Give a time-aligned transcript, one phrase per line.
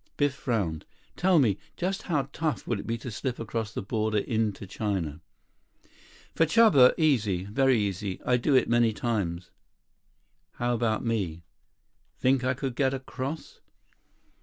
[0.17, 0.83] Biff frowned.
[1.15, 5.21] "Tell me, just how tough would it be to slip across the border into China?"
[6.33, 7.43] "For Chuba, easy.
[7.43, 8.19] Very easy.
[8.25, 9.51] I do it many times."
[10.53, 11.43] "How about me?
[12.17, 13.59] Think I could get across?"